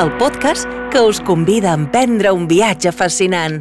El 0.00 0.08
podcast 0.16 0.64
que 0.88 1.00
us 1.04 1.18
convida 1.20 1.74
a 1.74 1.76
emprendre 1.76 2.30
un 2.32 2.46
viatge 2.48 2.88
fascinant. 2.88 3.58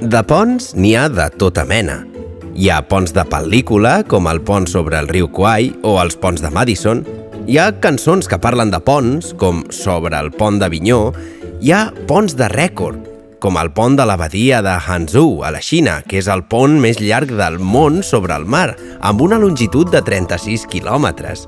De 0.00 0.22
ponts 0.26 0.72
n'hi 0.74 0.96
ha 0.98 1.04
de 1.12 1.28
tota 1.38 1.62
mena. 1.70 2.00
Hi 2.58 2.72
ha 2.72 2.80
ponts 2.90 3.14
de 3.14 3.22
pel·lícula, 3.30 4.00
com 4.10 4.26
el 4.26 4.40
pont 4.48 4.66
sobre 4.66 4.98
el 4.98 5.06
riu 5.12 5.28
Kwai 5.30 5.70
o 5.86 6.00
els 6.02 6.18
ponts 6.18 6.42
de 6.42 6.50
Madison. 6.50 7.04
Hi 7.46 7.60
ha 7.62 7.68
cançons 7.84 8.26
que 8.26 8.40
parlen 8.42 8.74
de 8.74 8.82
ponts, 8.82 9.30
com 9.38 9.62
Sobre 9.70 10.18
el 10.18 10.32
pont 10.34 10.58
d'Avinyó. 10.58 11.12
Hi 11.62 11.72
ha 11.76 11.84
ponts 12.10 12.34
de 12.34 12.50
rècord, 12.50 13.06
com 13.38 13.60
el 13.62 13.70
pont 13.76 13.94
de 13.94 14.08
l'abadia 14.08 14.64
de 14.66 14.74
Hangzhou, 14.82 15.44
a 15.46 15.54
la 15.54 15.62
Xina, 15.62 16.00
que 16.02 16.18
és 16.18 16.26
el 16.26 16.42
pont 16.50 16.74
més 16.82 16.98
llarg 16.98 17.38
del 17.38 17.62
món 17.62 18.02
sobre 18.02 18.34
el 18.34 18.50
mar, 18.50 18.72
amb 18.98 19.22
una 19.22 19.38
longitud 19.38 19.94
de 19.94 20.02
36 20.02 20.66
quilòmetres. 20.74 21.46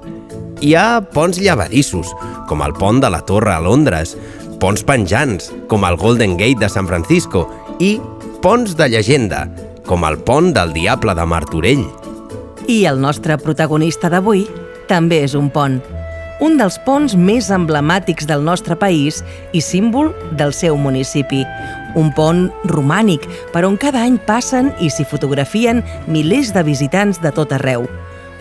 Hi 0.59 0.73
ha 0.75 0.99
ponts 1.15 1.39
llevadissos, 1.39 2.09
com 2.51 2.65
el 2.67 2.73
pont 2.75 2.99
de 2.99 3.07
la 3.15 3.21
Torre 3.23 3.53
a 3.55 3.61
Londres, 3.63 4.17
ponts 4.59 4.83
penjants, 4.83 5.53
com 5.71 5.85
el 5.87 5.95
Golden 6.01 6.35
Gate 6.35 6.59
de 6.59 6.69
San 6.73 6.89
Francisco, 6.89 7.45
i 7.79 7.93
ponts 8.43 8.75
de 8.75 8.89
llegenda, 8.91 9.45
com 9.87 10.03
el 10.09 10.19
pont 10.19 10.51
del 10.57 10.75
Diable 10.75 11.15
de 11.15 11.27
Martorell. 11.31 11.85
I 12.67 12.81
el 12.91 12.99
nostre 12.99 13.39
protagonista 13.39 14.11
d'avui 14.11 14.49
també 14.91 15.23
és 15.29 15.39
un 15.39 15.47
pont. 15.55 15.79
Un 16.43 16.59
dels 16.59 16.81
ponts 16.83 17.15
més 17.15 17.53
emblemàtics 17.55 18.27
del 18.27 18.43
nostre 18.43 18.75
país 18.79 19.23
i 19.55 19.63
símbol 19.63 20.11
del 20.39 20.51
seu 20.51 20.75
municipi. 20.75 21.45
Un 21.95 22.11
pont 22.19 22.49
romànic 22.67 23.31
per 23.55 23.63
on 23.67 23.79
cada 23.79 24.03
any 24.03 24.19
passen 24.27 24.75
i 24.83 24.91
s'hi 24.91 25.07
fotografien 25.07 25.85
milers 26.11 26.51
de 26.55 26.67
visitants 26.67 27.23
de 27.23 27.31
tot 27.35 27.55
arreu. 27.55 27.87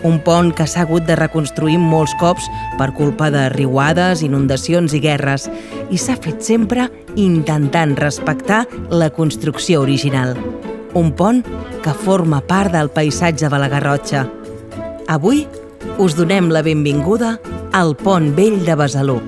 Un 0.06 0.20
pont 0.22 0.52
que 0.54 0.66
s'ha 0.66 0.84
hagut 0.84 1.06
de 1.08 1.16
reconstruir 1.18 1.78
molts 1.82 2.14
cops 2.20 2.46
per 2.78 2.92
culpa 2.94 3.32
de 3.34 3.48
riuades, 3.50 4.22
inundacions 4.22 4.94
i 4.94 5.00
guerres 5.02 5.48
i 5.90 5.98
s'ha 5.98 6.14
fet 6.22 6.44
sempre 6.44 6.86
intentant 7.16 7.96
respectar 7.98 8.64
la 8.90 9.10
construcció 9.10 9.82
original. 9.82 10.36
Un 10.94 11.10
pont 11.12 11.42
que 11.82 11.94
forma 12.04 12.40
part 12.40 12.72
del 12.74 12.90
paisatge 12.94 13.50
de 13.50 13.58
la 13.58 13.68
Garrotxa. 13.68 14.26
Avui 15.08 15.46
us 15.98 16.14
donem 16.14 16.52
la 16.54 16.62
benvinguda 16.62 17.38
al 17.72 17.96
Pont 17.96 18.34
Vell 18.36 18.64
de 18.64 18.78
Besalú. 18.78 19.18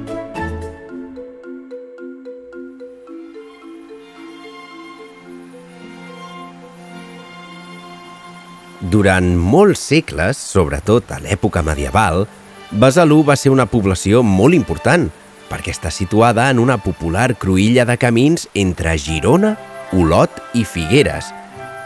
Durant 8.91 9.37
molts 9.39 9.83
segles, 9.93 10.39
sobretot 10.39 11.13
a 11.15 11.21
l'època 11.23 11.63
medieval, 11.63 12.25
Besalú 12.71 13.21
va 13.27 13.37
ser 13.39 13.53
una 13.55 13.67
població 13.71 14.25
molt 14.27 14.55
important 14.55 15.09
perquè 15.51 15.75
està 15.75 15.91
situada 15.95 16.49
en 16.51 16.59
una 16.63 16.79
popular 16.79 17.33
cruïlla 17.39 17.85
de 17.87 17.97
camins 17.99 18.49
entre 18.55 18.97
Girona, 18.99 19.57
Olot 19.95 20.43
i 20.55 20.63
Figueres 20.67 21.31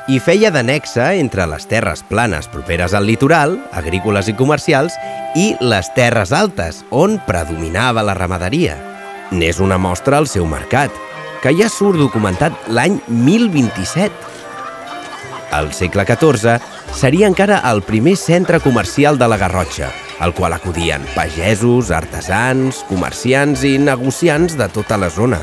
i 0.08 0.18
feia 0.20 0.50
d'anexa 0.52 1.14
entre 1.16 1.46
les 1.48 1.64
terres 1.68 2.02
planes 2.04 2.48
properes 2.52 2.92
al 2.92 3.06
litoral, 3.08 3.56
agrícoles 3.72 4.28
i 4.28 4.34
comercials, 4.36 4.96
i 5.34 5.54
les 5.64 5.88
terres 5.96 6.32
altes, 6.32 6.82
on 6.92 7.16
predominava 7.24 8.04
la 8.04 8.16
ramaderia. 8.16 8.76
N'és 9.32 9.60
una 9.64 9.78
mostra 9.80 10.20
al 10.20 10.28
seu 10.28 10.44
mercat, 10.46 10.92
que 11.40 11.54
ja 11.56 11.70
surt 11.72 11.98
documentat 12.00 12.68
l'any 12.68 13.00
1027. 13.08 14.12
Al 15.56 15.72
segle 15.72 16.04
XIV 16.04 16.60
seria 16.94 17.26
encara 17.26 17.58
el 17.70 17.82
primer 17.82 18.16
centre 18.16 18.60
comercial 18.60 19.18
de 19.18 19.28
la 19.28 19.36
Garrotxa, 19.36 19.90
al 20.20 20.32
qual 20.34 20.52
acudien 20.52 21.02
pagesos, 21.14 21.90
artesans, 21.90 22.84
comerciants 22.88 23.64
i 23.66 23.76
negociants 23.78 24.56
de 24.56 24.68
tota 24.68 24.96
la 24.96 25.10
zona. 25.10 25.42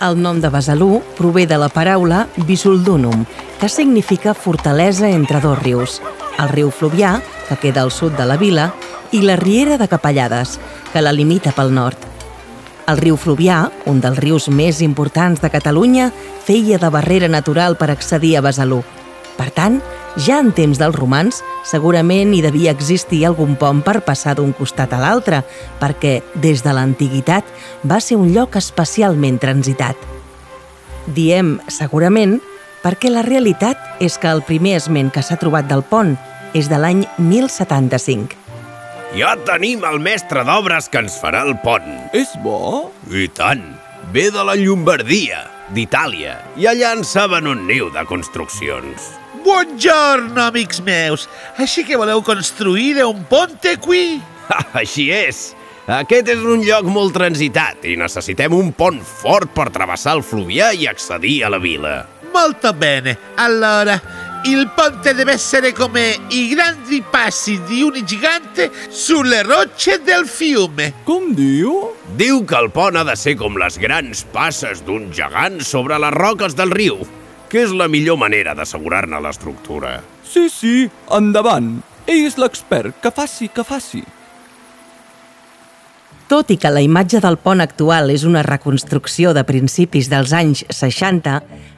El 0.00 0.20
nom 0.20 0.40
de 0.40 0.50
Besalú 0.52 1.00
prové 1.16 1.46
de 1.48 1.56
la 1.58 1.70
paraula 1.72 2.26
Bisuldunum, 2.46 3.24
que 3.58 3.68
significa 3.68 4.34
fortalesa 4.34 5.08
entre 5.10 5.40
dos 5.40 5.58
rius, 5.62 6.00
el 6.38 6.50
riu 6.52 6.70
Fluvià, 6.70 7.20
que 7.48 7.56
queda 7.56 7.82
al 7.82 7.90
sud 7.90 8.12
de 8.18 8.26
la 8.28 8.36
vila, 8.36 8.72
i 9.12 9.22
la 9.22 9.36
Riera 9.36 9.78
de 9.78 9.88
Capellades, 9.88 10.58
que 10.92 11.00
la 11.00 11.14
limita 11.16 11.54
pel 11.56 11.72
nord. 11.74 11.96
El 12.86 13.00
riu 13.00 13.16
Fluvià, 13.16 13.70
un 13.88 14.02
dels 14.04 14.18
rius 14.20 14.50
més 14.52 14.82
importants 14.84 15.40
de 15.40 15.50
Catalunya, 15.50 16.10
feia 16.44 16.78
de 16.78 16.90
barrera 16.92 17.28
natural 17.32 17.78
per 17.80 17.90
accedir 17.90 18.36
a 18.36 18.44
Besalú. 18.44 18.82
Per 19.36 19.48
tant, 19.50 19.80
ja 20.16 20.38
en 20.40 20.52
temps 20.56 20.78
dels 20.80 20.96
romans, 20.96 21.42
segurament 21.68 22.32
hi 22.34 22.42
devia 22.44 22.72
existir 22.72 23.22
algun 23.28 23.56
pont 23.60 23.82
per 23.84 24.00
passar 24.06 24.36
d'un 24.38 24.52
costat 24.56 24.94
a 24.96 25.00
l'altre, 25.02 25.42
perquè, 25.80 26.20
des 26.34 26.64
de 26.64 26.72
l'antiguitat, 26.72 27.44
va 27.84 28.00
ser 28.00 28.16
un 28.20 28.32
lloc 28.34 28.56
especialment 28.56 29.38
transitat. 29.42 29.96
Diem 31.06 31.58
segurament 31.68 32.40
perquè 32.82 33.10
la 33.10 33.24
realitat 33.26 34.02
és 34.02 34.16
que 34.18 34.30
el 34.30 34.42
primer 34.46 34.76
esment 34.80 35.12
que 35.14 35.22
s'ha 35.22 35.38
trobat 35.40 35.68
del 35.70 35.84
pont 35.86 36.16
és 36.56 36.70
de 36.70 36.78
l'any 36.80 37.04
1075. 37.18 38.34
Ja 39.16 39.34
tenim 39.48 39.84
el 39.88 40.00
mestre 40.02 40.42
d'obres 40.44 40.90
que 40.92 41.00
ens 41.04 41.16
farà 41.22 41.44
el 41.46 41.54
pont. 41.62 41.86
És 42.16 42.34
bo? 42.44 42.90
I 43.10 43.28
tant! 43.32 43.64
Ve 44.12 44.28
de 44.30 44.42
la 44.46 44.54
Llombardia, 44.58 45.46
d'Itàlia, 45.74 46.38
i 46.56 46.68
allà 46.70 46.92
en 46.94 47.02
saben 47.04 47.48
un 47.50 47.64
niu 47.66 47.88
de 47.94 48.04
construccions. 48.06 49.14
Buongiorno, 49.46 50.42
amics 50.42 50.80
meus! 50.82 51.28
Així 51.62 51.84
que 51.86 51.94
voleu 51.94 52.18
construir 52.26 52.96
un 53.06 53.20
ponte 53.30 53.76
qui? 53.78 54.16
Així 54.80 55.04
és! 55.14 55.52
Aquest 55.86 56.32
és 56.32 56.40
un 56.42 56.64
lloc 56.66 56.88
molt 56.90 57.14
transitat 57.14 57.84
i 57.86 57.92
necessitem 57.94 58.56
un 58.56 58.72
pont 58.74 58.98
fort 59.06 59.52
per 59.54 59.68
travessar 59.70 60.16
el 60.18 60.24
Fluvià 60.26 60.72
i 60.74 60.88
accedir 60.90 61.36
a 61.46 61.50
la 61.54 61.60
vila. 61.62 61.92
Molto 62.34 62.72
bene. 62.74 63.14
Allora, 63.38 63.94
il 64.50 64.66
ponte 64.74 65.14
deve 65.14 65.36
essere 65.38 65.70
come 65.70 66.16
i 66.34 66.48
grandi 66.48 66.98
passi 67.08 67.60
di 67.68 67.84
un 67.86 68.00
gigante 68.02 68.72
sulle 68.88 69.44
rocce 69.44 70.00
del 70.02 70.26
fiume. 70.26 70.88
Com 71.04 71.30
diu? 71.38 71.92
Diu 72.18 72.42
que 72.42 72.58
el 72.58 72.72
pont 72.74 72.98
ha 72.98 73.06
de 73.06 73.14
ser 73.14 73.36
com 73.38 73.62
les 73.62 73.78
grans 73.78 74.24
passes 74.34 74.82
d'un 74.82 75.06
gegant 75.14 75.62
sobre 75.62 76.02
les 76.02 76.18
roques 76.18 76.58
del 76.58 76.74
riu, 76.74 76.98
que 77.50 77.62
és 77.64 77.72
la 77.72 77.88
millor 77.88 78.18
manera 78.20 78.54
d'assegurar-ne 78.54 79.20
l'estructura. 79.22 80.00
Sí, 80.26 80.48
sí, 80.50 80.76
endavant. 81.14 81.78
Ell 82.06 82.26
és 82.26 82.38
l'expert, 82.38 82.94
que 83.02 83.10
faci, 83.10 83.48
que 83.50 83.64
faci. 83.66 84.04
Tot 86.26 86.50
i 86.50 86.56
que 86.58 86.72
la 86.74 86.82
imatge 86.82 87.20
del 87.22 87.36
pont 87.38 87.62
actual 87.62 88.10
és 88.10 88.24
una 88.26 88.42
reconstrucció 88.42 89.30
de 89.34 89.44
principis 89.46 90.08
dels 90.10 90.32
anys 90.34 90.64
60, 90.74 91.36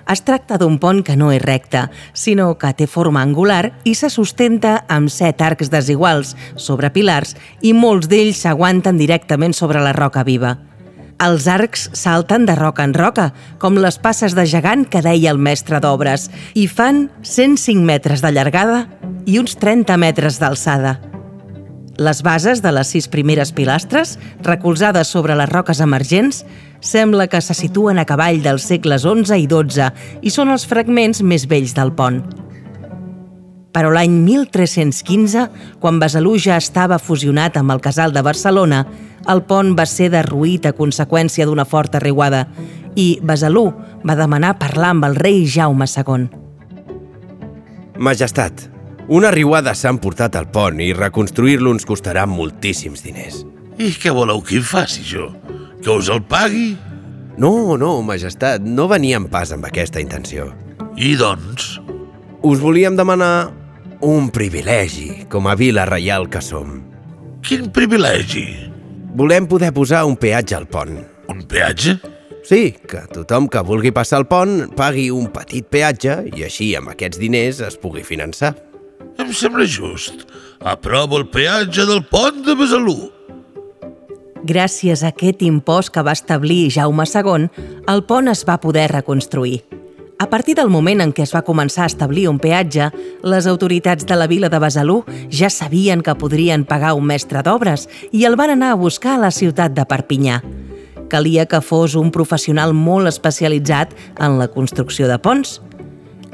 es 0.09 0.23
tracta 0.25 0.57
d'un 0.57 0.79
pont 0.81 1.03
que 1.05 1.19
no 1.21 1.29
és 1.37 1.43
recte, 1.45 1.83
sinó 2.17 2.55
que 2.57 2.73
té 2.77 2.87
forma 2.89 3.21
angular 3.21 3.75
i 3.85 3.93
se 3.93 4.09
sustenta 4.09 4.87
amb 4.89 5.13
set 5.13 5.45
arcs 5.45 5.69
desiguals 5.69 6.33
sobre 6.57 6.89
pilars 6.95 7.37
i 7.61 7.75
molts 7.77 8.09
d'ells 8.09 8.41
s'aguanten 8.41 8.97
directament 8.97 9.53
sobre 9.53 9.85
la 9.85 9.93
roca 9.93 10.25
viva. 10.25 10.57
Els 11.19 11.49
arcs 11.51 11.89
salten 11.99 12.45
de 12.47 12.55
roca 12.55 12.85
en 12.87 12.93
roca, 12.95 13.33
com 13.59 13.75
les 13.83 13.97
passes 13.99 14.37
de 14.39 14.45
gegant 14.47 14.85
que 14.87 15.03
deia 15.03 15.33
el 15.35 15.41
mestre 15.43 15.81
d'obres, 15.83 16.29
i 16.55 16.69
fan 16.71 17.09
105 17.27 17.83
metres 17.83 18.23
de 18.23 18.31
llargada 18.31 18.85
i 19.27 19.41
uns 19.43 19.57
30 19.59 19.97
metres 19.99 20.39
d'alçada. 20.39 21.01
Les 21.99 22.23
bases 22.23 22.63
de 22.63 22.71
les 22.71 22.95
sis 22.95 23.11
primeres 23.11 23.51
pilastres, 23.51 24.15
recolzades 24.47 25.11
sobre 25.11 25.35
les 25.35 25.51
roques 25.51 25.83
emergents, 25.83 26.45
sembla 26.79 27.27
que 27.27 27.43
se 27.43 27.59
situen 27.59 27.99
a 27.99 28.07
cavall 28.07 28.39
dels 28.45 28.71
segles 28.71 29.03
XI 29.03 29.43
i 29.43 29.51
XII 29.51 29.91
i 30.23 30.31
són 30.31 30.55
els 30.55 30.71
fragments 30.71 31.25
més 31.27 31.51
vells 31.51 31.75
del 31.75 31.91
pont. 31.99 32.23
Però 33.73 33.91
l'any 33.93 34.15
1315, 34.25 35.45
quan 35.81 36.01
Besalú 36.01 36.37
ja 36.41 36.57
estava 36.57 36.99
fusionat 36.99 37.59
amb 37.61 37.75
el 37.75 37.83
casal 37.85 38.15
de 38.15 38.25
Barcelona, 38.25 38.87
el 39.29 39.43
pont 39.45 39.75
va 39.77 39.85
ser 39.87 40.09
derruït 40.15 40.67
a 40.67 40.75
conseqüència 40.77 41.47
d'una 41.47 41.67
forta 41.69 42.01
riuada 42.01 42.47
i 42.97 43.19
Besalú 43.23 43.69
va 44.07 44.17
demanar 44.17 44.57
parlar 44.59 44.95
amb 44.95 45.09
el 45.11 45.19
rei 45.19 45.45
Jaume 45.47 45.87
II. 45.87 46.29
Majestat, 47.99 48.69
una 49.09 49.31
riuada 49.35 49.75
s'han 49.75 49.99
portat 49.99 50.37
al 50.39 50.49
pont 50.55 50.81
i 50.81 50.93
reconstruir-lo 50.97 51.73
ens 51.75 51.87
costarà 51.89 52.27
moltíssims 52.29 53.05
diners. 53.05 53.43
I 53.79 53.93
què 53.95 54.13
voleu 54.15 54.43
que 54.43 54.59
hi 54.59 54.63
faci 54.65 55.05
jo? 55.07 55.31
Que 55.83 55.95
us 55.95 56.09
el 56.13 56.23
pagui? 56.27 56.73
No, 57.39 57.77
no, 57.79 58.01
majestat, 58.03 58.65
no 58.67 58.89
veníem 58.91 59.29
pas 59.31 59.53
amb 59.55 59.69
aquesta 59.69 60.03
intenció. 60.03 60.51
I 60.99 61.15
doncs? 61.19 61.77
Us 62.43 62.61
volíem 62.61 62.95
demanar 62.95 63.51
un 64.01 64.31
privilegi, 64.31 65.27
com 65.27 65.49
a 65.49 65.57
vila 65.59 65.85
reial 65.89 66.29
que 66.31 66.39
som. 66.39 66.77
Quin 67.43 67.67
privilegi? 67.75 68.71
Volem 69.19 69.49
poder 69.51 69.73
posar 69.75 70.05
un 70.07 70.15
peatge 70.15 70.55
al 70.55 70.69
pont. 70.71 71.01
Un 71.29 71.43
peatge? 71.51 71.97
Sí, 72.47 72.77
que 72.87 73.03
tothom 73.11 73.49
que 73.51 73.63
vulgui 73.67 73.91
passar 73.91 74.21
el 74.23 74.29
pont 74.31 74.69
pagui 74.79 75.09
un 75.11 75.27
petit 75.35 75.67
peatge 75.67 76.15
i 76.31 76.47
així 76.47 76.71
amb 76.79 76.93
aquests 76.93 77.19
diners 77.19 77.59
es 77.67 77.77
pugui 77.77 78.05
finançar. 78.07 78.55
Em 79.19 79.33
sembla 79.35 79.67
just. 79.67 80.29
Aprovo 80.63 81.19
el 81.19 81.27
peatge 81.35 81.89
del 81.91 82.05
pont 82.07 82.45
de 82.47 82.55
Besalú. 82.55 82.97
Gràcies 84.47 85.03
a 85.03 85.11
aquest 85.11 85.43
impost 85.43 85.91
que 85.91 86.07
va 86.07 86.15
establir 86.15 86.71
Jaume 86.71 87.03
II, 87.03 87.51
el 87.91 88.07
pont 88.07 88.31
es 88.31 88.47
va 88.47 88.61
poder 88.63 88.87
reconstruir. 88.95 89.65
A 90.21 90.29
partir 90.31 90.57
del 90.59 90.67
moment 90.67 90.99
en 90.99 91.13
què 91.15 91.23
es 91.23 91.31
va 91.31 91.45
començar 91.47 91.85
a 91.85 91.91
establir 91.93 92.25
un 92.27 92.41
peatge, 92.43 92.89
les 93.23 93.47
autoritats 93.47 94.03
de 94.03 94.17
la 94.19 94.27
vila 94.27 94.49
de 94.51 94.59
Besalú 94.59 95.05
ja 95.31 95.47
sabien 95.47 96.01
que 96.03 96.17
podrien 96.19 96.65
pagar 96.67 96.97
un 96.99 97.07
mestre 97.07 97.39
d'obres 97.47 97.87
i 98.11 98.25
el 98.27 98.35
van 98.35 98.51
anar 98.51 98.73
a 98.73 98.79
buscar 98.81 99.13
a 99.15 99.21
la 99.23 99.31
ciutat 99.31 99.77
de 99.77 99.85
Perpinyà. 99.87 100.41
Calia 101.09 101.45
que 101.47 101.61
fos 101.63 101.95
un 101.95 102.11
professional 102.11 102.75
molt 102.75 103.07
especialitzat 103.07 103.95
en 104.19 104.41
la 104.41 104.49
construcció 104.51 105.07
de 105.07 105.21
ponts. 105.23 105.61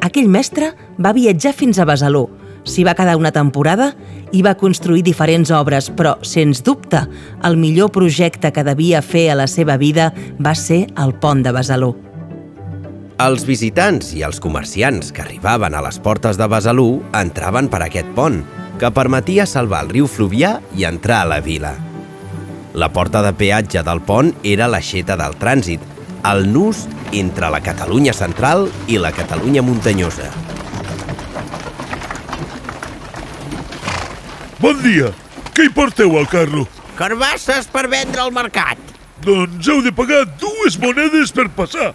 Aquell 0.00 0.32
mestre 0.32 0.72
va 0.96 1.12
viatjar 1.12 1.52
fins 1.52 1.76
a 1.78 1.84
Besalú, 1.84 2.24
s'hi 2.64 2.86
va 2.88 2.96
quedar 2.96 3.18
una 3.20 3.34
temporada 3.36 3.90
i 4.32 4.40
va 4.40 4.56
construir 4.56 5.04
diferents 5.04 5.52
obres, 5.52 5.90
però, 5.92 6.16
sens 6.24 6.64
dubte, 6.64 7.04
el 7.44 7.60
millor 7.60 7.92
projecte 7.92 8.48
que 8.48 8.64
devia 8.64 9.04
fer 9.04 9.28
a 9.28 9.38
la 9.44 9.46
seva 9.46 9.76
vida 9.76 10.08
va 10.40 10.56
ser 10.56 10.86
el 10.96 11.12
pont 11.20 11.44
de 11.44 11.52
Besalú. 11.52 11.92
Els 13.14 13.44
visitants 13.46 14.08
i 14.18 14.24
els 14.26 14.40
comerciants 14.42 15.12
que 15.14 15.22
arribaven 15.22 15.76
a 15.78 15.80
les 15.84 16.00
portes 16.02 16.34
de 16.34 16.48
Besalú 16.50 16.98
entraven 17.14 17.68
per 17.70 17.78
aquest 17.84 18.08
pont, 18.16 18.40
que 18.80 18.90
permetia 18.90 19.46
salvar 19.46 19.84
el 19.84 19.92
riu 19.92 20.08
Fluvià 20.10 20.56
i 20.74 20.82
entrar 20.88 21.20
a 21.22 21.28
la 21.30 21.38
vila. 21.38 21.76
La 22.74 22.90
porta 22.90 23.22
de 23.22 23.30
peatge 23.38 23.84
del 23.86 24.02
pont 24.02 24.32
era 24.42 24.66
l'aixeta 24.66 25.14
del 25.14 25.38
trànsit, 25.38 25.78
el 26.26 26.50
nus 26.50 26.88
entre 27.14 27.52
la 27.54 27.62
Catalunya 27.62 28.16
central 28.18 28.66
i 28.90 28.98
la 28.98 29.14
Catalunya 29.14 29.62
muntanyosa. 29.62 30.32
Bon 34.58 34.80
dia! 34.82 35.14
Què 35.54 35.68
hi 35.68 35.70
porteu 35.70 36.18
al 36.18 36.26
carro? 36.26 36.66
Carbasses 36.98 37.70
per 37.70 37.86
vendre 37.86 38.26
al 38.26 38.34
mercat. 38.34 38.80
Doncs 39.22 39.70
heu 39.70 39.84
de 39.86 39.94
pagar 39.94 40.24
dues 40.42 40.82
monedes 40.82 41.30
per 41.30 41.46
passar. 41.54 41.92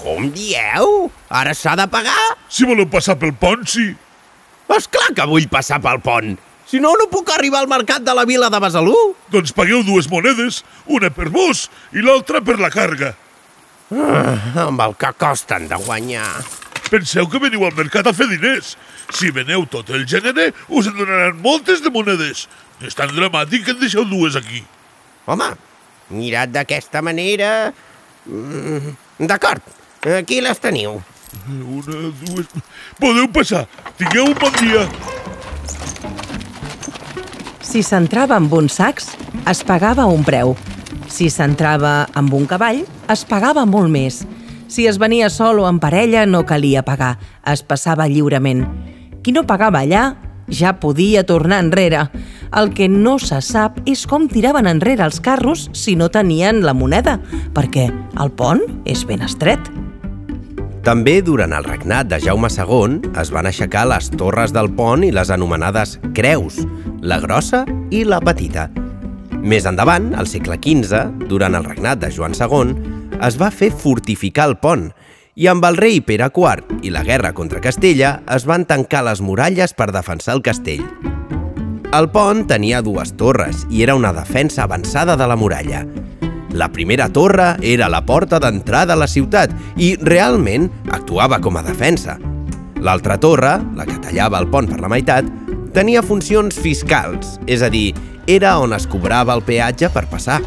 Com 0.00 0.30
dieu? 0.32 1.10
Ara 1.28 1.52
s'ha 1.56 1.74
de 1.76 1.86
pagar? 1.92 2.20
Si 2.48 2.64
voleu 2.68 2.88
passar 2.88 3.18
pel 3.20 3.34
pont, 3.36 3.66
sí. 3.68 3.90
És 4.70 4.86
clar 4.88 5.10
que 5.16 5.26
vull 5.28 5.48
passar 5.52 5.80
pel 5.84 6.00
pont. 6.04 6.38
Si 6.70 6.78
no, 6.80 6.92
no 6.96 7.08
puc 7.10 7.32
arribar 7.34 7.64
al 7.64 7.68
mercat 7.70 8.04
de 8.06 8.14
la 8.14 8.24
vila 8.28 8.48
de 8.52 8.60
Besalú. 8.62 8.94
Doncs 9.34 9.52
pagueu 9.56 9.82
dues 9.84 10.06
monedes, 10.08 10.62
una 10.86 11.10
per 11.10 11.26
vos 11.34 11.66
i 11.92 12.04
l'altra 12.06 12.40
per 12.46 12.56
la 12.62 12.70
carga. 12.70 13.12
Ah, 13.90 14.68
amb 14.68 14.80
el 14.84 14.94
que 14.94 15.10
costen 15.18 15.66
de 15.68 15.80
guanyar. 15.82 16.28
Penseu 16.90 17.26
que 17.30 17.40
veniu 17.42 17.64
al 17.66 17.74
mercat 17.74 18.06
a 18.06 18.14
fer 18.14 18.28
diners. 18.30 18.76
Si 19.14 19.32
veneu 19.34 19.66
tot 19.70 19.90
el 19.94 20.06
gènere, 20.10 20.52
us 20.70 20.86
en 20.90 20.96
donaran 20.98 21.42
moltes 21.42 21.82
de 21.82 21.90
monedes. 21.90 22.46
És 22.86 22.96
tan 22.98 23.10
dramàtic 23.14 23.66
que 23.66 23.74
en 23.74 23.82
deixeu 23.82 24.06
dues 24.06 24.38
aquí. 24.38 24.62
Home, 25.26 25.50
mirat 26.14 26.54
d'aquesta 26.54 27.02
manera... 27.02 27.50
Mm, 28.30 28.94
D'acord, 29.28 29.60
aquí 30.08 30.40
les 30.40 30.60
teniu. 30.60 31.00
Una, 31.50 32.10
dues... 32.22 32.48
Podeu 33.00 33.28
passar. 33.32 33.66
Tingueu 33.98 34.30
un 34.32 34.36
bon 34.38 34.54
dia. 34.58 34.86
Si 37.60 37.84
s'entrava 37.86 38.34
amb 38.40 38.52
uns 38.56 38.80
sacs, 38.80 39.12
es 39.50 39.62
pagava 39.66 40.08
un 40.10 40.24
preu. 40.26 40.56
Si 41.10 41.28
s'entrava 41.30 42.08
amb 42.18 42.34
un 42.34 42.46
cavall, 42.50 42.82
es 43.12 43.24
pagava 43.28 43.66
molt 43.66 43.90
més. 43.92 44.24
Si 44.70 44.86
es 44.86 44.98
venia 45.02 45.28
sol 45.30 45.60
o 45.62 45.68
en 45.68 45.78
parella, 45.82 46.24
no 46.26 46.44
calia 46.46 46.82
pagar. 46.86 47.16
Es 47.46 47.62
passava 47.62 48.08
lliurement. 48.10 48.64
Qui 49.22 49.34
no 49.34 49.44
pagava 49.46 49.82
allà, 49.84 50.04
ja 50.50 50.76
podia 50.82 51.24
tornar 51.26 51.60
enrere. 51.62 52.08
El 52.56 52.72
que 52.74 52.88
no 52.90 53.18
se 53.22 53.38
sap 53.44 53.78
és 53.86 54.06
com 54.10 54.26
tiraven 54.30 54.66
enrere 54.66 55.06
els 55.06 55.20
carros 55.22 55.68
si 55.74 55.94
no 55.94 56.10
tenien 56.10 56.64
la 56.66 56.74
moneda, 56.74 57.20
perquè 57.54 57.86
el 58.18 58.34
pont 58.34 58.64
és 58.84 59.06
ben 59.06 59.22
estret. 59.26 59.70
També 60.80 61.18
durant 61.20 61.52
el 61.52 61.66
regnat 61.66 62.08
de 62.08 62.16
Jaume 62.24 62.48
II 62.48 63.10
es 63.20 63.30
van 63.34 63.44
aixecar 63.44 63.82
les 63.90 64.06
torres 64.14 64.54
del 64.56 64.70
pont 64.72 65.02
i 65.04 65.10
les 65.12 65.28
anomenades 65.28 65.98
creus, 66.16 66.62
la 67.04 67.18
grossa 67.20 67.66
i 67.92 68.00
la 68.08 68.20
petita. 68.24 68.70
Més 69.44 69.68
endavant, 69.68 70.14
al 70.16 70.28
segle 70.28 70.56
XV, 70.56 71.28
durant 71.28 71.58
el 71.58 71.68
regnat 71.68 72.00
de 72.00 72.08
Joan 72.12 72.32
II, 72.32 72.72
es 73.20 73.36
va 73.36 73.50
fer 73.52 73.68
fortificar 73.76 74.48
el 74.48 74.56
pont 74.56 74.88
i 75.36 75.50
amb 75.52 75.64
el 75.68 75.76
rei 75.76 76.00
Pere 76.00 76.30
IV 76.32 76.80
i 76.80 76.92
la 76.92 77.04
guerra 77.04 77.34
contra 77.36 77.60
Castella 77.60 78.22
es 78.32 78.48
van 78.48 78.64
tancar 78.64 79.04
les 79.04 79.20
muralles 79.20 79.76
per 79.76 79.92
defensar 79.92 80.38
el 80.38 80.42
castell. 80.42 80.86
El 81.92 82.08
pont 82.08 82.46
tenia 82.48 82.80
dues 82.80 83.12
torres 83.20 83.66
i 83.68 83.84
era 83.84 83.98
una 83.98 84.14
defensa 84.16 84.64
avançada 84.64 85.16
de 85.20 85.28
la 85.28 85.36
muralla. 85.36 85.84
La 86.52 86.68
primera 86.68 87.08
torre 87.08 87.56
era 87.62 87.88
la 87.88 88.02
porta 88.02 88.40
d'entrada 88.42 88.96
a 88.96 88.98
la 88.98 89.06
ciutat 89.06 89.52
i 89.78 89.94
realment 90.02 90.66
actuava 90.90 91.38
com 91.38 91.56
a 91.56 91.62
defensa. 91.62 92.16
L'altra 92.82 93.18
torre, 93.22 93.52
la 93.76 93.86
que 93.86 93.98
tallava 94.02 94.40
el 94.40 94.48
pont 94.50 94.66
per 94.70 94.80
la 94.82 94.90
meitat, 94.90 95.28
tenia 95.76 96.02
funcions 96.02 96.58
fiscals, 96.58 97.36
és 97.46 97.62
a 97.62 97.70
dir, 97.70 97.94
era 98.26 98.56
on 98.58 98.74
es 98.74 98.88
cobrava 98.90 99.36
el 99.36 99.44
peatge 99.46 99.92
per 99.94 100.08
passar. 100.10 100.40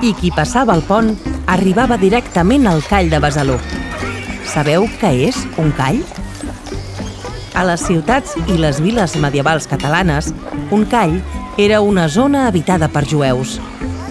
I 0.00 0.14
qui 0.16 0.32
passava 0.32 0.74
el 0.76 0.84
pont 0.88 1.12
arribava 1.50 1.98
directament 2.00 2.66
al 2.70 2.80
call 2.88 3.12
de 3.12 3.20
Besalú. 3.20 3.58
Sabeu 4.48 4.88
què 5.00 5.12
és 5.28 5.44
un 5.60 5.72
call? 5.76 6.00
A 7.54 7.62
les 7.68 7.84
ciutats 7.84 8.34
i 8.48 8.56
les 8.58 8.80
viles 8.82 9.14
medievals 9.20 9.68
catalanes, 9.70 10.32
un 10.74 10.88
call 10.88 11.20
era 11.60 11.80
una 11.84 12.08
zona 12.08 12.48
habitada 12.48 12.88
per 12.88 13.04
jueus. 13.06 13.60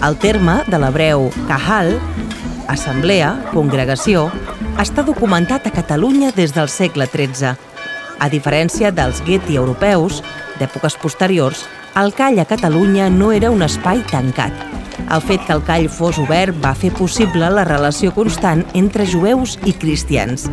El 0.02 0.16
terme 0.18 0.62
de 0.66 0.78
l'hebreu 0.80 1.28
kahal, 1.48 1.94
assemblea, 2.68 3.34
congregació, 3.52 4.26
està 4.80 5.04
documentat 5.06 5.68
a 5.68 5.72
Catalunya 5.74 6.32
des 6.34 6.52
del 6.56 6.68
segle 6.68 7.06
XIII. 7.12 7.54
A 8.20 8.28
diferència 8.30 8.90
dels 8.94 9.22
gueti 9.26 9.56
europeus, 9.60 10.22
d'èpoques 10.58 10.96
posteriors, 11.02 11.64
el 12.00 12.12
call 12.14 12.40
a 12.42 12.46
Catalunya 12.48 13.08
no 13.10 13.30
era 13.32 13.50
un 13.54 13.62
espai 13.62 14.02
tancat. 14.10 14.54
El 15.04 15.22
fet 15.22 15.42
que 15.46 15.54
el 15.54 15.62
call 15.66 15.88
fos 15.92 16.18
obert 16.18 16.56
va 16.64 16.74
fer 16.74 16.92
possible 16.94 17.50
la 17.50 17.66
relació 17.68 18.14
constant 18.14 18.64
entre 18.74 19.06
jueus 19.06 19.58
i 19.64 19.74
cristians. 19.76 20.48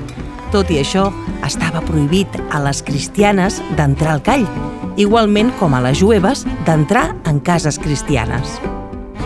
Tot 0.52 0.70
i 0.74 0.82
això, 0.82 1.08
estava 1.48 1.82
prohibit 1.88 2.36
a 2.52 2.60
les 2.66 2.84
cristianes 2.84 3.62
d'entrar 3.78 4.18
al 4.18 4.26
call, 4.26 4.46
igualment 5.00 5.54
com 5.62 5.74
a 5.74 5.82
les 5.88 6.02
jueves 6.04 6.46
d'entrar 6.68 7.14
en 7.26 7.40
cases 7.40 7.80
cristianes. 7.80 8.60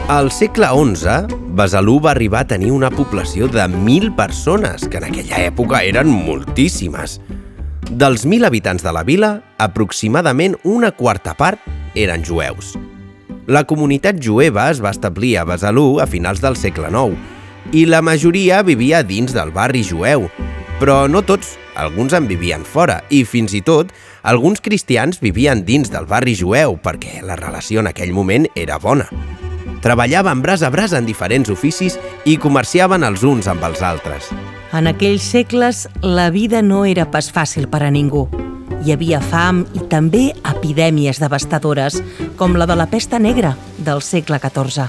Al 0.08 0.30
segle 0.30 0.68
XI, 0.70 1.34
Besalú 1.58 1.96
va 1.98 2.12
arribar 2.12 2.44
a 2.44 2.48
tenir 2.48 2.70
una 2.72 2.92
població 2.94 3.48
de 3.50 3.64
1.000 3.66 4.12
persones, 4.16 4.84
que 4.88 5.00
en 5.00 5.08
aquella 5.08 5.40
època 5.48 5.80
eren 5.82 6.12
moltíssimes. 6.14 7.16
Dels 7.90 8.22
1.000 8.28 8.46
habitants 8.46 8.86
de 8.86 8.94
la 8.94 9.02
vila, 9.02 9.42
aproximadament 9.58 10.60
una 10.62 10.92
quarta 10.92 11.34
part 11.34 11.58
eren 11.96 12.22
jueus. 12.22 12.76
La 13.48 13.64
comunitat 13.66 14.22
jueva 14.22 14.68
es 14.70 14.84
va 14.84 14.92
establir 14.94 15.40
a 15.40 15.46
Besalú 15.50 15.98
a 16.00 16.06
finals 16.06 16.44
del 16.44 16.54
segle 16.54 16.94
IX 16.94 17.74
i 17.74 17.88
la 17.90 18.04
majoria 18.06 18.62
vivia 18.62 19.02
dins 19.02 19.34
del 19.34 19.50
barri 19.50 19.82
jueu, 19.82 20.30
però 20.78 21.08
no 21.10 21.24
tots, 21.26 21.56
alguns 21.74 22.14
en 22.14 22.30
vivien 22.30 22.62
fora 22.62 23.00
i 23.10 23.24
fins 23.26 23.58
i 23.58 23.64
tot 23.66 23.90
alguns 24.22 24.62
cristians 24.62 25.18
vivien 25.20 25.66
dins 25.66 25.90
del 25.90 26.06
barri 26.06 26.38
jueu 26.38 26.78
perquè 26.78 27.26
la 27.26 27.42
relació 27.42 27.82
en 27.82 27.90
aquell 27.90 28.14
moment 28.14 28.46
era 28.54 28.78
bona. 28.78 29.10
Treballaven 29.86 30.42
braç 30.42 30.64
a 30.66 30.72
braç 30.74 30.96
en 30.98 31.06
diferents 31.06 31.52
oficis 31.54 32.00
i 32.26 32.40
comerciaven 32.42 33.06
els 33.06 33.22
uns 33.22 33.46
amb 33.46 33.62
els 33.68 33.84
altres. 33.86 34.32
En 34.74 34.90
aquells 34.90 35.28
segles, 35.30 35.84
la 36.02 36.32
vida 36.34 36.64
no 36.66 36.88
era 36.90 37.06
pas 37.14 37.28
fàcil 37.30 37.68
per 37.70 37.84
a 37.86 37.92
ningú. 37.94 38.24
Hi 38.82 38.96
havia 38.96 39.20
fam 39.22 39.62
i 39.78 39.84
també 39.92 40.32
epidèmies 40.42 41.22
devastadores, 41.22 42.00
com 42.36 42.58
la 42.58 42.66
de 42.66 42.78
la 42.80 42.88
pesta 42.90 43.20
negra 43.22 43.54
del 43.78 44.02
segle 44.02 44.40
XIV. 44.42 44.88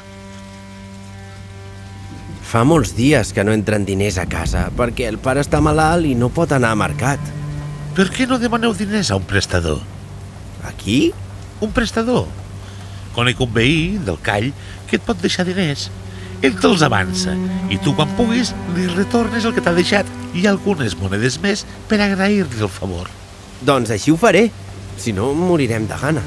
Fa 2.47 2.65
molts 2.65 2.95
dies 2.97 3.35
que 3.37 3.45
no 3.45 3.53
entren 3.53 3.85
diners 3.85 4.17
a 4.17 4.25
casa 4.31 4.71
perquè 4.79 5.11
el 5.11 5.21
pare 5.21 5.45
està 5.45 5.61
malalt 5.61 6.09
i 6.09 6.15
no 6.17 6.33
pot 6.33 6.57
anar 6.57 6.73
a 6.73 6.81
mercat. 6.87 7.21
Per 7.93 8.09
què 8.17 8.25
no 8.25 8.41
demaneu 8.41 8.73
diners 8.73 9.13
a 9.13 9.21
un 9.21 9.29
prestador? 9.29 9.83
Aquí? 10.65 11.13
Un 11.61 11.77
prestador? 11.77 12.25
Conec 13.17 13.39
un 13.41 13.53
veí 13.53 13.97
del 14.05 14.19
call 14.21 14.51
que 14.87 15.01
et 15.01 15.07
pot 15.07 15.19
deixar 15.21 15.47
diners. 15.49 15.89
Ell 16.45 16.57
te'ls 16.61 16.85
avança 16.85 17.33
i 17.73 17.79
tu 17.83 17.95
quan 17.97 18.11
puguis 18.19 18.53
li 18.77 18.87
retornes 18.93 19.47
el 19.49 19.55
que 19.57 19.65
t'ha 19.65 19.75
deixat 19.77 20.09
i 20.37 20.45
algunes 20.47 20.97
monedes 21.01 21.41
més 21.43 21.65
per 21.89 22.01
agrair-li 22.05 22.61
el 22.61 22.73
favor. 22.73 23.09
Doncs 23.65 23.93
així 23.95 24.13
ho 24.13 24.21
faré. 24.21 24.51
Si 25.01 25.13
no, 25.17 25.33
morirem 25.37 25.87
de 25.89 25.97
gana. 26.01 26.23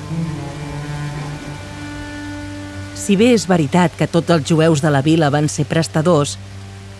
Si 2.99 3.15
bé 3.17 3.31
és 3.33 3.47
veritat 3.49 3.95
que 3.97 4.09
tots 4.09 4.29
els 4.33 4.45
jueus 4.45 4.83
de 4.85 4.91
la 4.93 5.01
vila 5.01 5.31
van 5.33 5.47
ser 5.49 5.65
prestadors, 5.65 6.35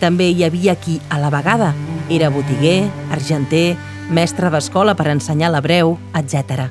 també 0.00 0.30
hi 0.32 0.42
havia 0.46 0.74
qui, 0.80 0.96
a 1.10 1.20
la 1.22 1.30
vegada, 1.30 1.74
era 2.10 2.30
botiguer, 2.34 2.88
argenter, 3.14 3.76
mestre 4.10 4.50
d'escola 4.50 4.96
per 4.98 5.10
ensenyar 5.12 5.52
l'hebreu, 5.52 5.98
etc. 6.18 6.70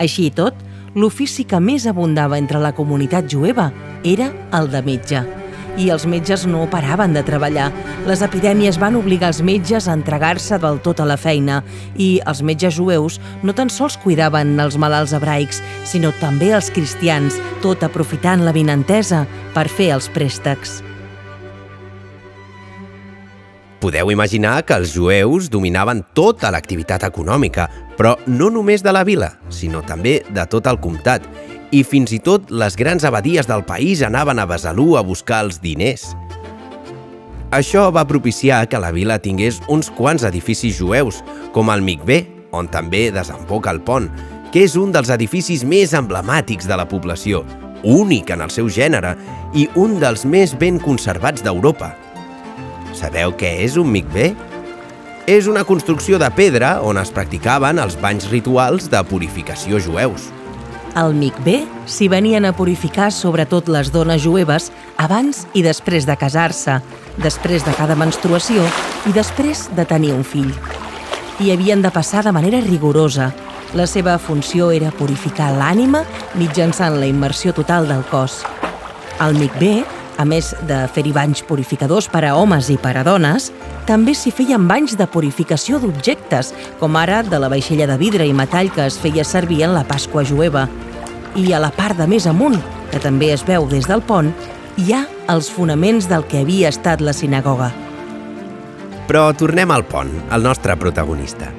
Així 0.00 0.28
i 0.30 0.32
tot, 0.32 0.56
l'ofici 0.94 1.44
que 1.48 1.60
més 1.60 1.84
abundava 1.90 2.38
entre 2.40 2.60
la 2.62 2.72
comunitat 2.76 3.28
jueva 3.28 3.70
era 4.04 4.32
el 4.52 4.70
de 4.72 4.82
metge. 4.82 5.22
I 5.80 5.88
els 5.88 6.04
metges 6.04 6.44
no 6.44 6.66
paraven 6.68 7.14
de 7.16 7.22
treballar. 7.24 7.70
Les 8.04 8.20
epidèmies 8.24 8.76
van 8.80 8.98
obligar 8.98 9.30
els 9.32 9.40
metges 9.40 9.88
a 9.88 9.96
entregar-se 9.96 10.58
del 10.60 10.82
tot 10.84 11.00
a 11.00 11.08
la 11.08 11.16
feina 11.16 11.62
i 11.96 12.20
els 12.28 12.42
metges 12.44 12.76
jueus 12.76 13.18
no 13.42 13.56
tan 13.56 13.72
sols 13.72 13.96
cuidaven 14.02 14.58
els 14.60 14.76
malalts 14.76 15.16
hebraics, 15.16 15.62
sinó 15.88 16.12
també 16.20 16.52
els 16.52 16.68
cristians, 16.70 17.40
tot 17.64 17.84
aprofitant 17.88 18.44
la 18.44 18.52
vinentesa 18.52 19.24
per 19.56 19.68
fer 19.72 19.94
els 19.96 20.12
préstecs. 20.12 20.82
Podeu 23.82 24.12
imaginar 24.14 24.60
que 24.62 24.76
els 24.78 24.92
jueus 24.94 25.48
dominaven 25.50 26.04
tota 26.14 26.52
l'activitat 26.54 27.02
econòmica, 27.08 27.64
però 27.98 28.12
no 28.30 28.46
només 28.46 28.84
de 28.84 28.92
la 28.94 29.02
vila, 29.02 29.32
sinó 29.50 29.80
també 29.82 30.20
de 30.30 30.44
tot 30.46 30.68
el 30.70 30.78
comtat, 30.78 31.26
i 31.72 31.80
fins 31.88 32.12
i 32.12 32.20
tot 32.20 32.52
les 32.52 32.76
grans 32.76 33.04
abadies 33.08 33.48
del 33.48 33.64
país 33.64 34.02
anaven 34.04 34.38
a 34.38 34.46
Besalú 34.46 34.92
a 35.00 35.02
buscar 35.02 35.40
els 35.46 35.58
diners. 35.64 36.12
Això 37.52 37.88
va 37.92 38.06
propiciar 38.08 38.66
que 38.68 38.80
la 38.80 38.92
vila 38.92 39.18
tingués 39.20 39.60
uns 39.72 39.90
quants 39.92 40.24
edificis 40.28 40.78
jueus, 40.78 41.22
com 41.52 41.72
el 41.72 41.82
Mikvé, 41.84 42.22
on 42.52 42.68
també 42.68 43.10
desemboca 43.12 43.72
el 43.72 43.80
pont, 43.84 44.10
que 44.52 44.66
és 44.68 44.76
un 44.76 44.92
dels 44.92 45.10
edificis 45.12 45.64
més 45.64 45.92
emblemàtics 45.96 46.68
de 46.68 46.76
la 46.76 46.86
població, 46.88 47.42
únic 47.82 48.30
en 48.32 48.44
el 48.44 48.52
seu 48.52 48.68
gènere 48.68 49.14
i 49.56 49.66
un 49.80 49.98
dels 50.00 50.26
més 50.28 50.52
ben 50.56 50.80
conservats 50.80 51.44
d'Europa. 51.44 51.94
Sabeu 52.96 53.32
què 53.36 53.56
és 53.64 53.80
un 53.80 53.88
mikvé? 53.92 54.34
És 55.28 55.48
una 55.48 55.64
construcció 55.64 56.20
de 56.20 56.28
pedra 56.36 56.78
on 56.84 57.00
es 57.00 57.12
practicaven 57.14 57.80
els 57.80 57.96
banys 58.00 58.28
rituals 58.32 58.90
de 58.92 59.00
purificació 59.08 59.80
jueus. 59.80 60.28
Al 60.94 61.14
mikvé 61.16 61.62
s'hi 61.88 62.04
venien 62.12 62.44
a 62.44 62.50
purificar 62.52 63.08
sobretot 63.16 63.70
les 63.72 63.88
dones 63.94 64.20
jueves 64.20 64.66
abans 65.00 65.46
i 65.56 65.62
després 65.64 66.04
de 66.04 66.16
casar-se, 66.20 66.74
després 67.16 67.64
de 67.64 67.72
cada 67.78 67.96
menstruació 67.96 68.66
i 69.08 69.14
després 69.16 69.70
de 69.72 69.86
tenir 69.88 70.12
un 70.12 70.20
fill. 70.20 70.50
Hi 71.40 71.48
havien 71.54 71.80
de 71.80 71.90
passar 71.90 72.26
de 72.26 72.34
manera 72.36 72.60
rigorosa. 72.60 73.30
La 73.72 73.86
seva 73.88 74.18
funció 74.20 74.68
era 74.70 74.92
purificar 74.92 75.48
l'ànima 75.56 76.04
mitjançant 76.36 77.00
la 77.00 77.08
immersió 77.08 77.56
total 77.56 77.88
del 77.88 78.04
cos. 78.12 78.42
Al 79.18 79.32
mikvé 79.40 79.78
a 80.18 80.24
més 80.28 80.52
de 80.68 80.82
fer-hi 80.92 81.12
banys 81.14 81.42
purificadors 81.46 82.08
per 82.10 82.24
a 82.28 82.34
homes 82.36 82.68
i 82.72 82.76
per 82.80 82.94
a 82.98 83.04
dones, 83.06 83.50
també 83.88 84.14
s'hi 84.14 84.32
feien 84.34 84.66
banys 84.68 84.96
de 84.98 85.06
purificació 85.10 85.80
d'objectes, 85.82 86.52
com 86.80 86.96
ara 86.96 87.22
de 87.26 87.40
la 87.40 87.50
vaixella 87.52 87.88
de 87.90 87.98
vidre 88.00 88.26
i 88.28 88.34
metall 88.36 88.70
que 88.74 88.86
es 88.86 88.98
feia 89.00 89.24
servir 89.24 89.62
en 89.66 89.74
la 89.74 89.84
Pasqua 89.88 90.24
jueva. 90.24 90.68
I 91.36 91.52
a 91.52 91.62
la 91.62 91.72
part 91.72 91.96
de 91.96 92.06
més 92.06 92.26
amunt, 92.28 92.58
que 92.92 93.00
també 93.00 93.32
es 93.32 93.46
veu 93.48 93.66
des 93.70 93.88
del 93.88 94.04
pont, 94.04 94.32
hi 94.76 94.92
ha 94.92 95.06
els 95.32 95.50
fonaments 95.52 96.08
del 96.08 96.26
que 96.28 96.42
havia 96.44 96.70
estat 96.72 97.00
la 97.00 97.14
sinagoga. 97.16 97.72
Però 99.08 99.30
tornem 99.36 99.70
al 99.72 99.84
pont, 99.88 100.12
al 100.30 100.44
nostre 100.44 100.76
protagonista. 100.76 101.50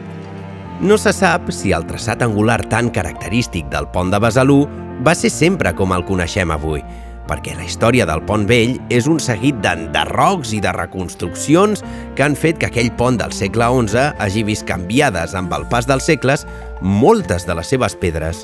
No 0.83 0.97
se 0.97 1.13
sap 1.13 1.51
si 1.53 1.71
el 1.71 1.85
traçat 1.87 2.23
angular 2.25 2.61
tan 2.69 2.89
característic 2.91 3.69
del 3.71 3.87
pont 3.93 4.09
de 4.11 4.19
Besalú 4.19 4.63
va 5.05 5.13
ser 5.15 5.29
sempre 5.31 5.73
com 5.77 5.93
el 5.95 6.05
coneixem 6.07 6.51
avui, 6.51 6.81
perquè 7.27 7.55
la 7.57 7.65
història 7.67 8.07
del 8.09 8.23
Pont 8.27 8.47
Vell 8.49 8.75
és 8.93 9.07
un 9.11 9.19
seguit 9.23 9.59
d'enderrocs 9.63 10.53
i 10.57 10.61
de 10.63 10.73
reconstruccions 10.75 11.83
que 12.17 12.25
han 12.25 12.35
fet 12.39 12.59
que 12.59 12.69
aquell 12.69 12.91
pont 12.99 13.19
del 13.19 13.33
segle 13.35 13.69
XI 13.69 14.09
hagi 14.19 14.43
vist 14.47 14.67
canviades 14.69 15.35
amb 15.35 15.53
el 15.55 15.67
pas 15.71 15.87
dels 15.89 16.05
segles 16.09 16.47
moltes 16.81 17.47
de 17.47 17.55
les 17.55 17.69
seves 17.69 17.95
pedres. 17.95 18.43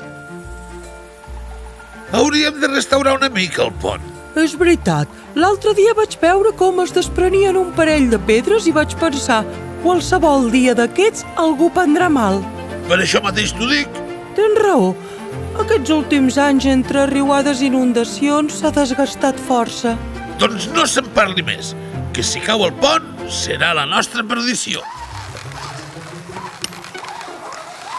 Hauríem 2.12 2.58
de 2.60 2.68
restaurar 2.68 3.14
una 3.18 3.28
mica 3.30 3.62
el 3.66 3.74
pont. 3.82 4.02
És 4.38 4.56
veritat. 4.58 5.10
L'altre 5.38 5.74
dia 5.78 5.94
vaig 5.94 6.16
veure 6.22 6.50
com 6.58 6.80
es 6.82 6.94
desprenien 6.94 7.58
un 7.58 7.70
parell 7.76 8.08
de 8.10 8.18
pedres 8.18 8.66
i 8.66 8.74
vaig 8.74 8.96
pensar 8.98 9.44
qualsevol 9.84 10.50
dia 10.50 10.74
d'aquests 10.78 11.24
algú 11.38 11.70
prendrà 11.74 12.10
mal. 12.10 12.40
Per 12.88 12.98
això 12.98 13.22
mateix 13.22 13.54
t'ho 13.54 13.68
dic. 13.70 14.00
Tens 14.34 14.58
raó. 14.62 14.90
Aquests 15.60 15.90
últims 15.92 16.38
anys, 16.40 16.64
entre 16.70 17.02
riuades 17.10 17.60
i 17.60 17.66
inundacions, 17.68 18.54
s'ha 18.62 18.70
desgastat 18.72 19.36
força. 19.44 19.92
Doncs 20.40 20.70
no 20.72 20.86
se'n 20.88 21.10
parli 21.12 21.44
més, 21.44 21.74
que 22.16 22.24
si 22.24 22.40
cau 22.40 22.64
el 22.64 22.72
pont 22.80 23.04
serà 23.28 23.74
la 23.76 23.84
nostra 23.84 24.24
perdició. 24.24 24.80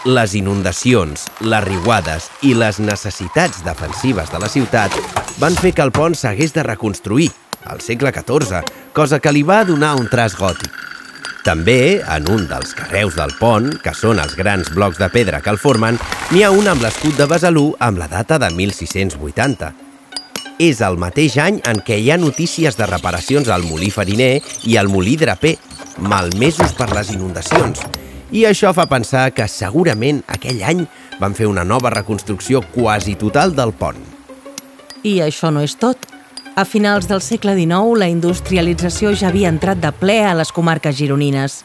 Les 0.10 0.34
inundacions, 0.34 1.27
les 1.46 1.63
riuades 1.68 2.32
i 2.41 2.56
les 2.58 2.82
necessitats 2.82 3.62
defensives 3.62 4.34
de 4.34 4.41
la 4.41 4.50
ciutat 4.50 4.98
van 5.38 5.53
fer 5.53 5.75
que 5.77 5.86
el 5.86 5.94
pont 5.94 6.18
s'hagués 6.18 6.58
de 6.58 6.65
reconstruir 6.65 7.30
al 7.70 7.86
segle 7.86 8.10
XIV, 8.10 8.65
cosa 8.98 9.22
que 9.22 9.38
li 9.38 9.46
va 9.46 9.62
donar 9.70 9.94
un 10.01 10.10
traç 10.10 10.34
gòtic. 10.39 10.90
També, 11.41 12.03
en 12.05 12.27
un 12.29 12.43
dels 12.45 12.75
carreus 12.77 13.15
del 13.17 13.31
pont, 13.39 13.71
que 13.81 13.95
són 13.98 14.19
els 14.21 14.36
grans 14.38 14.67
blocs 14.75 15.00
de 15.01 15.07
pedra 15.10 15.39
que 15.41 15.50
el 15.50 15.57
formen, 15.57 15.98
n'hi 16.29 16.43
ha 16.45 16.51
un 16.53 16.69
amb 16.69 16.83
l'escut 16.86 17.17
de 17.17 17.25
Besalú 17.25 17.71
amb 17.81 17.98
la 17.98 18.05
data 18.12 18.38
de 18.38 18.51
1680. 18.53 19.71
És 20.62 20.83
el 20.86 21.00
mateix 21.01 21.39
any 21.41 21.57
en 21.65 21.81
què 21.81 21.98
hi 21.98 22.12
ha 22.13 22.19
notícies 22.21 22.77
de 22.77 22.86
reparacions 22.86 23.50
al 23.50 23.65
molí 23.65 23.89
fariner 23.89 24.36
i 24.69 24.77
al 24.77 24.91
molí 24.93 25.15
draper, 25.17 25.55
malmesos 25.98 26.77
per 26.77 26.91
les 26.93 27.10
inundacions. 27.15 27.81
I 28.31 28.45
això 28.45 28.69
fa 28.77 28.86
pensar 28.86 29.31
que 29.33 29.50
segurament 29.50 30.21
aquell 30.29 30.62
any 30.62 30.86
van 31.19 31.33
fer 31.33 31.50
una 31.50 31.65
nova 31.65 31.89
reconstrucció 31.89 32.62
quasi 32.69 33.17
total 33.17 33.57
del 33.57 33.74
pont. 33.74 33.98
I 35.01 35.17
això 35.25 35.50
no 35.50 35.65
és 35.65 35.74
tot. 35.81 36.05
A 36.53 36.65
finals 36.65 37.08
del 37.08 37.22
segle 37.24 37.53
XIX, 37.55 37.96
la 37.96 38.10
industrialització 38.12 39.13
ja 39.15 39.29
havia 39.29 39.48
entrat 39.48 39.79
de 39.79 39.89
ple 39.96 40.17
a 40.27 40.34
les 40.36 40.50
comarques 40.51 40.98
gironines 40.98 41.62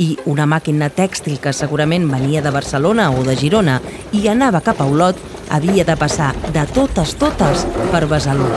i 0.00 0.14
una 0.24 0.46
màquina 0.48 0.88
tèxtil 0.88 1.36
que 1.44 1.52
segurament 1.52 2.06
venia 2.08 2.40
de 2.40 2.52
Barcelona 2.54 3.10
o 3.12 3.20
de 3.26 3.34
Girona 3.36 3.76
i 4.16 4.22
anava 4.32 4.62
cap 4.64 4.80
a 4.80 4.86
Olot 4.88 5.18
havia 5.52 5.84
de 5.84 5.96
passar 6.00 6.30
de 6.54 6.62
totes 6.72 7.12
totes 7.20 7.66
per 7.92 8.06
Besalú. 8.08 8.48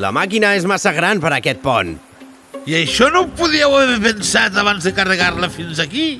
La 0.00 0.12
màquina 0.12 0.54
és 0.56 0.64
massa 0.64 0.94
gran 0.96 1.20
per 1.20 1.34
a 1.34 1.40
aquest 1.42 1.60
pont. 1.60 1.92
I 2.64 2.78
això 2.80 3.10
no 3.12 3.26
ho 3.26 3.28
podíeu 3.36 3.76
haver 3.76 4.00
pensat 4.06 4.56
abans 4.56 4.88
de 4.88 4.94
carregar-la 4.96 5.50
fins 5.52 5.82
aquí? 5.84 6.14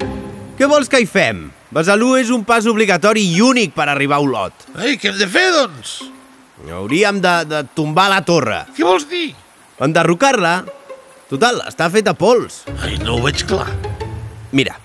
Què 0.58 0.68
vols 0.68 0.92
que 0.92 1.00
hi 1.00 1.08
fem? 1.08 1.46
Besalú 1.72 2.18
és 2.20 2.28
un 2.28 2.44
pas 2.44 2.68
obligatori 2.68 3.24
i 3.32 3.40
únic 3.40 3.72
per 3.72 3.88
arribar 3.88 4.20
a 4.20 4.28
Olot. 4.28 4.68
Ei, 4.76 5.00
què 5.00 5.08
hem 5.08 5.18
de 5.24 5.30
fer, 5.30 5.48
doncs? 5.56 5.96
Hauríem 6.64 7.20
de, 7.20 7.34
de 7.48 7.62
tombar 7.76 8.08
la 8.12 8.22
torre. 8.24 8.62
Què 8.76 8.84
vols 8.86 9.06
dir? 9.10 9.28
Enderrocar-la. 9.82 10.56
Total, 11.28 11.60
està 11.68 11.90
feta 11.92 12.14
pols. 12.16 12.62
Ai, 12.80 12.96
no 13.02 13.18
ho 13.18 13.22
veig 13.24 13.44
clar. 13.48 13.68
Mira, 14.56 14.78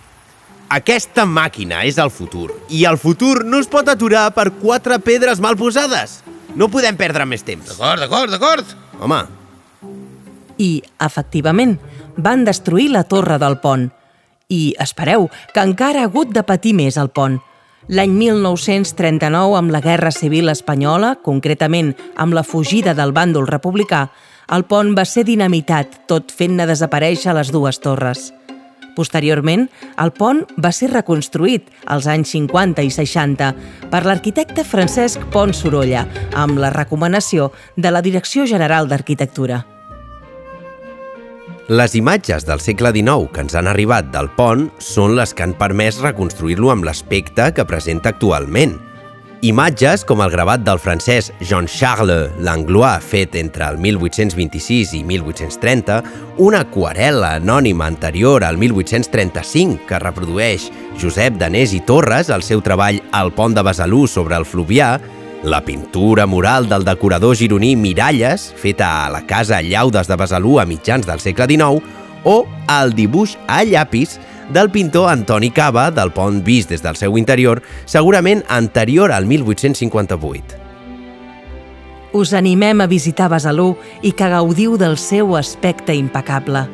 aquesta 0.71 1.25
màquina 1.27 1.83
és 1.87 1.99
el 2.01 2.11
futur 2.11 2.49
i 2.71 2.83
el 2.89 2.97
futur 2.99 3.43
no 3.45 3.59
es 3.61 3.69
pot 3.71 3.87
aturar 3.91 4.29
per 4.35 4.49
quatre 4.59 4.99
pedres 5.03 5.39
mal 5.43 5.57
posades. 5.59 6.21
No 6.55 6.67
podem 6.71 6.97
perdre 6.99 7.25
més 7.27 7.45
temps. 7.47 7.69
D'acord, 7.71 8.01
d'acord, 8.03 8.31
d'acord. 8.33 8.73
Home, 9.01 9.21
I, 10.61 10.83
efectivament, 11.01 11.77
van 12.17 12.43
destruir 12.45 12.91
la 12.93 13.03
torre 13.09 13.39
del 13.41 13.57
pont. 13.63 13.87
I 14.51 14.75
espereu, 14.83 15.29
que 15.55 15.63
encara 15.63 16.03
ha 16.03 16.09
hagut 16.09 16.33
de 16.35 16.43
patir 16.43 16.75
més 16.77 16.99
el 17.01 17.09
pont. 17.09 17.39
L'any 17.89 18.11
1939, 18.13 19.55
amb 19.57 19.71
la 19.73 19.81
Guerra 19.81 20.11
Civil 20.13 20.51
Espanyola, 20.53 21.15
concretament 21.25 21.95
amb 22.15 22.35
la 22.37 22.43
fugida 22.45 22.93
del 22.93 23.09
bàndol 23.09 23.47
republicà, 23.49 24.03
el 24.53 24.67
pont 24.69 24.91
va 24.93 25.05
ser 25.05 25.23
dinamitat, 25.25 26.03
tot 26.05 26.29
fent-ne 26.29 26.67
desaparèixer 26.69 27.33
les 27.33 27.49
dues 27.49 27.81
torres. 27.81 28.29
Posteriorment, 28.93 29.65
el 30.03 30.13
pont 30.13 30.43
va 30.61 30.69
ser 30.75 30.91
reconstruït 30.91 31.71
als 31.87 32.05
anys 32.11 32.35
50 32.35 32.85
i 32.85 32.93
60 32.93 33.51
per 33.89 34.05
l'arquitecte 34.05 34.67
Francesc 34.67 35.25
Pont 35.33 35.55
Sorolla, 35.55 36.05
amb 36.37 36.61
la 36.61 36.69
recomanació 36.69 37.49
de 37.77 37.89
la 37.89 38.05
Direcció 38.05 38.45
General 38.45 38.91
d'Arquitectura. 38.91 39.63
Les 41.71 41.93
imatges 41.95 42.43
del 42.43 42.59
segle 42.59 42.89
XIX 42.91 43.29
que 43.31 43.39
ens 43.45 43.53
han 43.55 43.69
arribat 43.71 44.09
del 44.11 44.27
pont 44.35 44.65
són 44.83 45.13
les 45.15 45.31
que 45.31 45.45
han 45.45 45.53
permès 45.55 46.01
reconstruir-lo 46.03 46.67
amb 46.73 46.83
l'aspecte 46.83 47.45
que 47.55 47.63
presenta 47.63 48.11
actualment. 48.11 48.73
Imatges 49.47 50.03
com 50.05 50.19
el 50.21 50.33
gravat 50.33 50.65
del 50.67 50.81
francès 50.83 51.31
Jean-Charles 51.39 52.35
Langlois 52.43 52.99
fet 53.01 53.37
entre 53.39 53.69
el 53.71 53.79
1826 53.79 54.91
i 54.99 55.01
1830, 55.07 56.01
una 56.43 56.65
aquarel·la 56.65 57.37
anònima 57.39 57.87
anterior 57.87 58.43
al 58.43 58.59
1835 58.59 59.87
que 59.87 60.03
reprodueix 60.03 60.67
Josep 60.99 61.39
Danés 61.39 61.71
i 61.73 61.79
Torres 61.87 62.29
al 62.29 62.43
seu 62.43 62.59
treball 62.61 62.99
Al 63.15 63.31
pont 63.31 63.55
de 63.55 63.63
Besalú 63.63 64.03
sobre 64.11 64.35
el 64.35 64.45
Fluvià, 64.45 64.97
la 65.43 65.61
pintura 65.65 66.25
mural 66.25 66.69
del 66.69 66.83
decorador 66.83 67.35
gironí 67.35 67.75
Miralles, 67.75 68.53
feta 68.55 69.05
a 69.05 69.09
la 69.09 69.25
casa 69.25 69.61
Llaudes 69.61 70.07
de 70.07 70.15
Besalú 70.15 70.59
a 70.59 70.65
mitjans 70.65 71.07
del 71.07 71.19
segle 71.19 71.47
XIX, 71.49 71.81
o 72.23 72.45
el 72.69 72.93
dibuix 72.93 73.37
a 73.47 73.63
llapis 73.63 74.19
del 74.53 74.69
pintor 74.69 75.09
Antoni 75.09 75.49
Cava 75.49 75.89
del 75.91 76.11
pont 76.13 76.43
vist 76.45 76.69
des 76.69 76.83
del 76.83 76.95
seu 76.95 77.17
interior, 77.17 77.63
segurament 77.85 78.43
anterior 78.49 79.11
al 79.11 79.25
1858. 79.25 80.59
Us 82.13 82.33
animem 82.33 82.81
a 82.81 82.89
visitar 82.91 83.31
Besalú 83.31 83.77
i 84.03 84.11
que 84.11 84.29
gaudiu 84.29 84.77
del 84.77 84.97
seu 84.99 85.37
aspecte 85.39 85.95
impecable. 85.95 86.67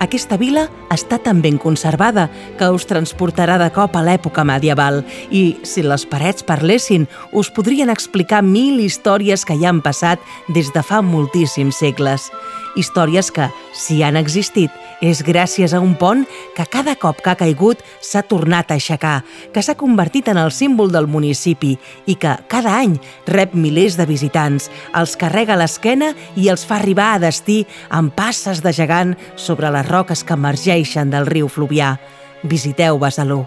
Aquesta 0.00 0.38
vila 0.40 0.68
està 0.92 1.18
tan 1.20 1.42
ben 1.44 1.58
conservada 1.60 2.28
que 2.58 2.68
us 2.72 2.86
transportarà 2.88 3.58
de 3.60 3.68
cop 3.74 3.96
a 3.96 4.02
l'època 4.04 4.44
medieval 4.48 5.02
i, 5.30 5.58
si 5.66 5.84
les 5.84 6.06
parets 6.08 6.46
parlessin, 6.46 7.06
us 7.36 7.50
podrien 7.52 7.92
explicar 7.92 8.42
mil 8.44 8.80
històries 8.80 9.44
que 9.44 9.58
hi 9.58 9.66
han 9.68 9.82
passat 9.84 10.22
des 10.54 10.72
de 10.72 10.82
fa 10.82 11.02
moltíssims 11.04 11.80
segles. 11.82 12.30
Històries 12.78 13.32
que, 13.34 13.48
si 13.74 14.02
han 14.06 14.16
existit, 14.16 14.70
és 15.02 15.20
gràcies 15.26 15.72
a 15.74 15.80
un 15.82 15.96
pont 15.98 16.24
que 16.54 16.66
cada 16.70 16.94
cop 17.00 17.20
que 17.24 17.32
ha 17.32 17.38
caigut 17.38 17.80
s'ha 18.04 18.22
tornat 18.22 18.70
a 18.70 18.76
aixecar, 18.78 19.24
que 19.52 19.62
s'ha 19.62 19.74
convertit 19.78 20.28
en 20.30 20.38
el 20.38 20.52
símbol 20.54 20.92
del 20.94 21.08
municipi 21.10 21.74
i 22.06 22.14
que 22.14 22.36
cada 22.48 22.76
any 22.78 22.98
rep 23.26 23.54
milers 23.54 23.98
de 23.98 24.06
visitants, 24.06 24.68
els 24.94 25.16
carrega 25.18 25.58
l'esquena 25.58 26.12
i 26.36 26.48
els 26.52 26.64
fa 26.66 26.78
arribar 26.78 27.14
a 27.16 27.22
destí 27.22 27.64
amb 27.90 28.14
passes 28.14 28.62
de 28.62 28.72
gegant 28.74 29.16
sobre 29.36 29.72
les 29.74 29.88
roques 29.88 30.22
que 30.22 30.38
emergeixen 30.38 30.77
del 31.10 31.26
riu 31.26 31.48
Fluvià. 31.48 31.98
Visiteu 32.42 32.98
Besalú. 32.98 33.46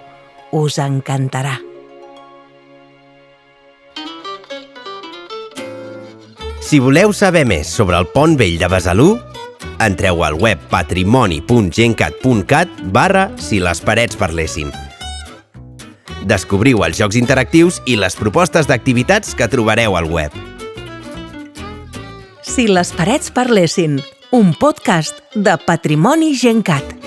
Us 0.51 0.77
encantarà. 0.79 1.59
Si 6.61 6.79
voleu 6.79 7.13
saber 7.13 7.45
més 7.47 7.67
sobre 7.67 7.97
el 7.97 8.05
pont 8.11 8.37
vell 8.37 8.57
de 8.59 8.67
Besalú, 8.67 9.17
entreu 9.79 10.23
al 10.23 10.35
web 10.35 10.59
patrimoni.gencat.cat 10.69 12.67
barra 12.91 13.31
si 13.39 13.59
les 13.59 13.81
parets 13.81 14.15
parlessin. 14.15 14.71
Descobriu 16.27 16.83
els 16.85 16.97
jocs 16.99 17.15
interactius 17.15 17.81
i 17.87 17.95
les 17.95 18.15
propostes 18.15 18.67
d'activitats 18.67 19.35
que 19.35 19.47
trobareu 19.47 19.95
al 19.97 20.05
web. 20.11 20.31
Si 22.43 22.67
les 22.67 22.91
parets 22.91 23.31
parlessin, 23.31 24.01
un 24.31 24.53
podcast 24.53 25.15
de 25.35 25.57
Patrimoni 25.65 26.35
Gencat. 26.35 27.00